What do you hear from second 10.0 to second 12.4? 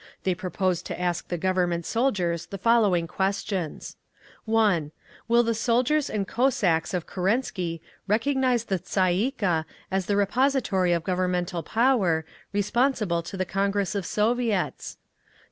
the repository of Governmental power,